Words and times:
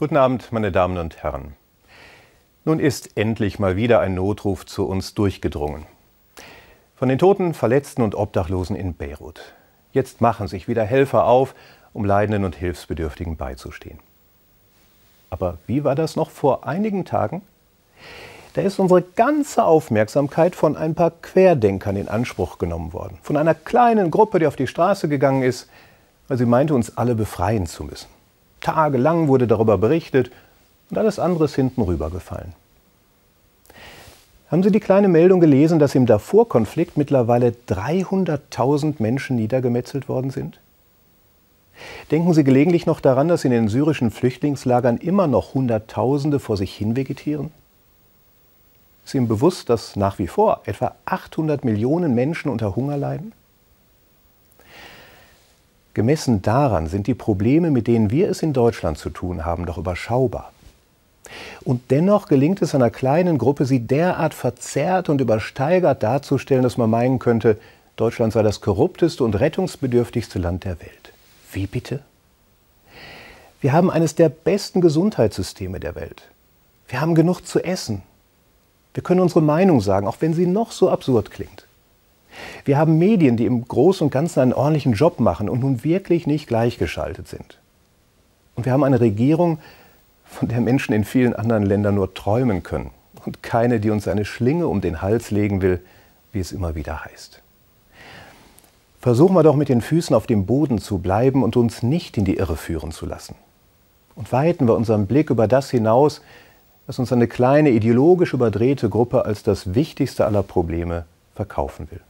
Guten 0.00 0.16
Abend, 0.16 0.50
meine 0.50 0.72
Damen 0.72 0.96
und 0.96 1.22
Herren. 1.22 1.56
Nun 2.64 2.80
ist 2.80 3.18
endlich 3.18 3.58
mal 3.58 3.76
wieder 3.76 4.00
ein 4.00 4.14
Notruf 4.14 4.64
zu 4.64 4.86
uns 4.86 5.12
durchgedrungen. 5.12 5.84
Von 6.96 7.10
den 7.10 7.18
Toten, 7.18 7.52
Verletzten 7.52 8.00
und 8.00 8.14
Obdachlosen 8.14 8.76
in 8.76 8.94
Beirut. 8.94 9.52
Jetzt 9.92 10.22
machen 10.22 10.48
sich 10.48 10.68
wieder 10.68 10.84
Helfer 10.84 11.26
auf, 11.26 11.54
um 11.92 12.06
Leidenden 12.06 12.46
und 12.46 12.56
Hilfsbedürftigen 12.56 13.36
beizustehen. 13.36 13.98
Aber 15.28 15.58
wie 15.66 15.84
war 15.84 15.96
das 15.96 16.16
noch 16.16 16.30
vor 16.30 16.66
einigen 16.66 17.04
Tagen? 17.04 17.42
Da 18.54 18.62
ist 18.62 18.78
unsere 18.78 19.02
ganze 19.02 19.64
Aufmerksamkeit 19.64 20.56
von 20.56 20.78
ein 20.78 20.94
paar 20.94 21.10
Querdenkern 21.10 21.96
in 21.96 22.08
Anspruch 22.08 22.56
genommen 22.56 22.94
worden. 22.94 23.18
Von 23.20 23.36
einer 23.36 23.52
kleinen 23.52 24.10
Gruppe, 24.10 24.38
die 24.38 24.46
auf 24.46 24.56
die 24.56 24.66
Straße 24.66 25.10
gegangen 25.10 25.42
ist, 25.42 25.68
weil 26.26 26.38
sie 26.38 26.46
meinte, 26.46 26.72
uns 26.72 26.96
alle 26.96 27.14
befreien 27.14 27.66
zu 27.66 27.84
müssen. 27.84 28.08
Tagelang 28.60 29.28
wurde 29.28 29.46
darüber 29.46 29.78
berichtet 29.78 30.30
und 30.90 30.98
alles 30.98 31.18
andere 31.18 31.44
ist 31.44 31.54
hinten 31.54 31.82
rübergefallen. 31.82 32.52
Haben 34.50 34.62
Sie 34.64 34.72
die 34.72 34.80
kleine 34.80 35.06
Meldung 35.06 35.38
gelesen, 35.38 35.78
dass 35.78 35.94
im 35.94 36.06
Darfur-Konflikt 36.06 36.96
mittlerweile 36.96 37.54
300.000 37.68 38.96
Menschen 38.98 39.36
niedergemetzelt 39.36 40.08
worden 40.08 40.30
sind? 40.30 40.58
Denken 42.10 42.34
Sie 42.34 42.42
gelegentlich 42.42 42.84
noch 42.84 43.00
daran, 43.00 43.28
dass 43.28 43.44
in 43.44 43.52
den 43.52 43.68
syrischen 43.68 44.10
Flüchtlingslagern 44.10 44.96
immer 44.96 45.28
noch 45.28 45.54
Hunderttausende 45.54 46.40
vor 46.40 46.56
sich 46.56 46.74
hin 46.74 46.96
vegetieren? 46.96 47.52
Ist 49.04 49.14
Ihnen 49.14 49.28
bewusst, 49.28 49.70
dass 49.70 49.96
nach 49.96 50.18
wie 50.18 50.26
vor 50.26 50.62
etwa 50.64 50.94
800 51.04 51.64
Millionen 51.64 52.14
Menschen 52.14 52.50
unter 52.50 52.76
Hunger 52.76 52.96
leiden? 52.96 53.32
Gemessen 55.94 56.42
daran 56.42 56.86
sind 56.86 57.06
die 57.06 57.14
Probleme, 57.14 57.70
mit 57.70 57.86
denen 57.86 58.10
wir 58.10 58.28
es 58.28 58.42
in 58.42 58.52
Deutschland 58.52 58.98
zu 58.98 59.10
tun 59.10 59.44
haben, 59.44 59.66
doch 59.66 59.78
überschaubar. 59.78 60.52
Und 61.64 61.90
dennoch 61.90 62.26
gelingt 62.26 62.62
es 62.62 62.74
einer 62.74 62.90
kleinen 62.90 63.38
Gruppe, 63.38 63.64
sie 63.64 63.80
derart 63.80 64.34
verzerrt 64.34 65.08
und 65.08 65.20
übersteigert 65.20 66.02
darzustellen, 66.02 66.62
dass 66.62 66.76
man 66.76 66.90
meinen 66.90 67.18
könnte, 67.18 67.58
Deutschland 67.96 68.32
sei 68.32 68.42
das 68.42 68.60
korrupteste 68.60 69.22
und 69.24 69.38
rettungsbedürftigste 69.38 70.38
Land 70.38 70.64
der 70.64 70.80
Welt. 70.80 71.12
Wie 71.52 71.66
bitte? 71.66 72.00
Wir 73.60 73.72
haben 73.72 73.90
eines 73.90 74.14
der 74.14 74.30
besten 74.30 74.80
Gesundheitssysteme 74.80 75.80
der 75.80 75.94
Welt. 75.94 76.22
Wir 76.88 77.00
haben 77.00 77.14
genug 77.14 77.42
zu 77.42 77.62
essen. 77.62 78.02
Wir 78.94 79.02
können 79.02 79.20
unsere 79.20 79.42
Meinung 79.42 79.80
sagen, 79.80 80.06
auch 80.06 80.16
wenn 80.20 80.34
sie 80.34 80.46
noch 80.46 80.72
so 80.72 80.90
absurd 80.90 81.30
klingt. 81.30 81.66
Wir 82.64 82.78
haben 82.78 82.98
Medien, 82.98 83.36
die 83.36 83.46
im 83.46 83.66
Großen 83.66 84.04
und 84.04 84.10
Ganzen 84.10 84.40
einen 84.40 84.52
ordentlichen 84.52 84.92
Job 84.92 85.20
machen 85.20 85.48
und 85.48 85.60
nun 85.60 85.84
wirklich 85.84 86.26
nicht 86.26 86.46
gleichgeschaltet 86.46 87.28
sind. 87.28 87.58
Und 88.56 88.66
wir 88.66 88.72
haben 88.72 88.84
eine 88.84 89.00
Regierung, 89.00 89.58
von 90.30 90.48
der 90.48 90.60
Menschen 90.60 90.94
in 90.94 91.04
vielen 91.04 91.34
anderen 91.34 91.66
Ländern 91.66 91.96
nur 91.96 92.14
träumen 92.14 92.62
können 92.62 92.90
und 93.26 93.42
keine, 93.42 93.80
die 93.80 93.90
uns 93.90 94.06
eine 94.06 94.24
Schlinge 94.24 94.68
um 94.68 94.80
den 94.80 95.02
Hals 95.02 95.30
legen 95.30 95.60
will, 95.60 95.80
wie 96.32 96.38
es 96.38 96.52
immer 96.52 96.74
wieder 96.74 97.04
heißt. 97.04 97.42
Versuchen 99.00 99.34
wir 99.34 99.42
doch 99.42 99.56
mit 99.56 99.68
den 99.68 99.80
Füßen 99.80 100.14
auf 100.14 100.26
dem 100.26 100.46
Boden 100.46 100.78
zu 100.78 100.98
bleiben 100.98 101.42
und 101.42 101.56
uns 101.56 101.82
nicht 101.82 102.16
in 102.16 102.24
die 102.24 102.36
Irre 102.36 102.56
führen 102.56 102.92
zu 102.92 103.06
lassen. 103.06 103.34
Und 104.14 104.30
weiten 104.32 104.68
wir 104.68 104.76
unseren 104.76 105.06
Blick 105.06 105.30
über 105.30 105.48
das 105.48 105.70
hinaus, 105.70 106.20
was 106.86 106.98
uns 106.98 107.12
eine 107.12 107.26
kleine 107.26 107.70
ideologisch 107.70 108.34
überdrehte 108.34 108.88
Gruppe 108.88 109.24
als 109.24 109.42
das 109.42 109.74
wichtigste 109.74 110.26
aller 110.26 110.42
Probleme 110.42 111.06
verkaufen 111.34 111.90
will. 111.90 112.00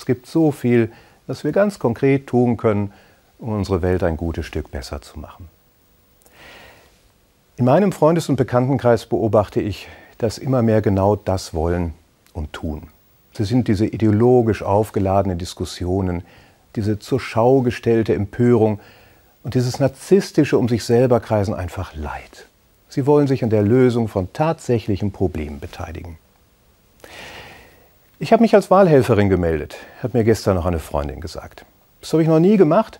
Es 0.00 0.06
gibt 0.06 0.26
so 0.26 0.50
viel, 0.50 0.90
was 1.26 1.44
wir 1.44 1.52
ganz 1.52 1.78
konkret 1.78 2.26
tun 2.26 2.56
können, 2.56 2.90
um 3.38 3.50
unsere 3.50 3.82
Welt 3.82 4.02
ein 4.02 4.16
gutes 4.16 4.46
Stück 4.46 4.70
besser 4.70 5.02
zu 5.02 5.18
machen. 5.18 5.50
In 7.58 7.66
meinem 7.66 7.92
Freundes- 7.92 8.30
und 8.30 8.36
Bekanntenkreis 8.36 9.04
beobachte 9.04 9.60
ich, 9.60 9.88
dass 10.16 10.38
immer 10.38 10.62
mehr 10.62 10.80
genau 10.80 11.16
das 11.16 11.52
wollen 11.52 11.92
und 12.32 12.54
tun. 12.54 12.88
Sie 13.34 13.44
sind 13.44 13.68
diese 13.68 13.84
ideologisch 13.84 14.62
aufgeladene 14.62 15.36
Diskussionen, 15.36 16.22
diese 16.76 16.98
zur 16.98 17.20
Schau 17.20 17.60
gestellte 17.60 18.14
Empörung 18.14 18.80
und 19.42 19.54
dieses 19.54 19.80
narzisstische 19.80 20.56
um 20.56 20.66
sich 20.70 20.82
selber 20.84 21.20
kreisen 21.20 21.52
einfach 21.52 21.94
Leid. 21.94 22.46
Sie 22.88 23.04
wollen 23.04 23.26
sich 23.26 23.44
an 23.44 23.50
der 23.50 23.62
Lösung 23.62 24.08
von 24.08 24.32
tatsächlichen 24.32 25.12
Problemen 25.12 25.60
beteiligen. 25.60 26.16
Ich 28.22 28.34
habe 28.34 28.42
mich 28.42 28.54
als 28.54 28.70
Wahlhelferin 28.70 29.30
gemeldet, 29.30 29.78
hat 30.02 30.12
mir 30.12 30.24
gestern 30.24 30.56
noch 30.56 30.66
eine 30.66 30.78
Freundin 30.78 31.22
gesagt. 31.22 31.64
Das 32.02 32.12
habe 32.12 32.22
ich 32.22 32.28
noch 32.28 32.38
nie 32.38 32.58
gemacht, 32.58 32.98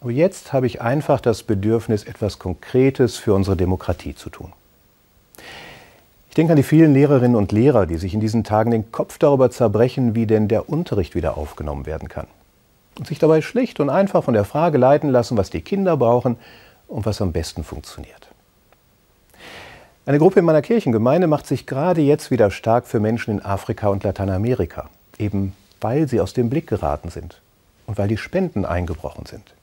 aber 0.00 0.12
jetzt 0.12 0.52
habe 0.52 0.68
ich 0.68 0.80
einfach 0.80 1.20
das 1.20 1.42
Bedürfnis, 1.42 2.04
etwas 2.04 2.38
Konkretes 2.38 3.16
für 3.16 3.34
unsere 3.34 3.56
Demokratie 3.56 4.14
zu 4.14 4.30
tun. 4.30 4.52
Ich 6.28 6.36
denke 6.36 6.52
an 6.52 6.56
die 6.56 6.62
vielen 6.62 6.94
Lehrerinnen 6.94 7.34
und 7.34 7.50
Lehrer, 7.50 7.86
die 7.86 7.96
sich 7.96 8.14
in 8.14 8.20
diesen 8.20 8.44
Tagen 8.44 8.70
den 8.70 8.92
Kopf 8.92 9.18
darüber 9.18 9.50
zerbrechen, 9.50 10.14
wie 10.14 10.28
denn 10.28 10.46
der 10.46 10.68
Unterricht 10.68 11.16
wieder 11.16 11.36
aufgenommen 11.36 11.84
werden 11.84 12.08
kann. 12.08 12.28
Und 12.96 13.08
sich 13.08 13.18
dabei 13.18 13.42
schlicht 13.42 13.80
und 13.80 13.90
einfach 13.90 14.22
von 14.22 14.34
der 14.34 14.44
Frage 14.44 14.78
leiten 14.78 15.10
lassen, 15.10 15.36
was 15.36 15.50
die 15.50 15.62
Kinder 15.62 15.96
brauchen 15.96 16.36
und 16.86 17.06
was 17.06 17.20
am 17.20 17.32
besten 17.32 17.64
funktioniert. 17.64 18.28
Eine 20.06 20.18
Gruppe 20.18 20.40
in 20.40 20.44
meiner 20.44 20.60
Kirchengemeinde 20.60 21.26
macht 21.26 21.46
sich 21.46 21.66
gerade 21.66 22.02
jetzt 22.02 22.30
wieder 22.30 22.50
stark 22.50 22.86
für 22.86 23.00
Menschen 23.00 23.38
in 23.38 23.44
Afrika 23.44 23.88
und 23.88 24.04
Lateinamerika, 24.04 24.90
eben 25.18 25.54
weil 25.80 26.08
sie 26.08 26.20
aus 26.20 26.34
dem 26.34 26.50
Blick 26.50 26.66
geraten 26.66 27.08
sind 27.08 27.40
und 27.86 27.96
weil 27.96 28.08
die 28.08 28.18
Spenden 28.18 28.66
eingebrochen 28.66 29.24
sind. 29.24 29.54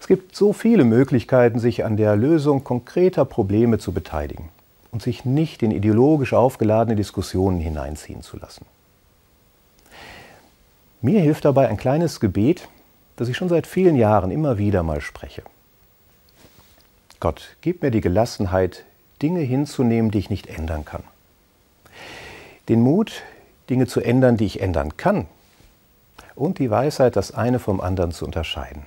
Es 0.00 0.08
gibt 0.08 0.34
so 0.34 0.52
viele 0.52 0.84
Möglichkeiten, 0.84 1.60
sich 1.60 1.84
an 1.84 1.96
der 1.96 2.16
Lösung 2.16 2.64
konkreter 2.64 3.24
Probleme 3.24 3.78
zu 3.78 3.92
beteiligen 3.92 4.48
und 4.90 5.02
sich 5.02 5.24
nicht 5.24 5.62
in 5.62 5.70
ideologisch 5.70 6.32
aufgeladene 6.32 6.96
Diskussionen 6.96 7.60
hineinziehen 7.60 8.22
zu 8.22 8.38
lassen. 8.38 8.66
Mir 11.00 11.20
hilft 11.20 11.44
dabei 11.44 11.68
ein 11.68 11.76
kleines 11.76 12.18
Gebet, 12.18 12.68
das 13.14 13.28
ich 13.28 13.36
schon 13.36 13.48
seit 13.48 13.68
vielen 13.68 13.94
Jahren 13.94 14.32
immer 14.32 14.58
wieder 14.58 14.82
mal 14.82 15.00
spreche. 15.00 15.42
Gott, 17.20 17.56
gib 17.60 17.82
mir 17.82 17.90
die 17.90 18.00
Gelassenheit, 18.00 18.84
Dinge 19.20 19.40
hinzunehmen, 19.40 20.10
die 20.10 20.18
ich 20.18 20.30
nicht 20.30 20.46
ändern 20.46 20.86
kann. 20.86 21.04
Den 22.70 22.80
Mut, 22.80 23.22
Dinge 23.68 23.86
zu 23.86 24.00
ändern, 24.00 24.38
die 24.38 24.46
ich 24.46 24.62
ändern 24.62 24.96
kann. 24.96 25.26
Und 26.34 26.58
die 26.58 26.70
Weisheit, 26.70 27.16
das 27.16 27.32
eine 27.32 27.58
vom 27.58 27.82
anderen 27.82 28.12
zu 28.12 28.24
unterscheiden. 28.24 28.86